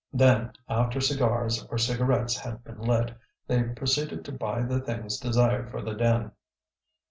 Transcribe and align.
Then, 0.11 0.53
after 0.67 0.99
cigars 0.99 1.63
or 1.69 1.77
cigarettes 1.77 2.35
had 2.35 2.63
been 2.63 2.79
lit, 2.81 3.15
they 3.45 3.61
proceeded 3.61 4.25
to 4.25 4.31
buy 4.31 4.63
the 4.63 4.79
things 4.81 5.19
desired 5.19 5.69
for 5.69 5.83
the 5.83 5.93
den. 5.93 6.31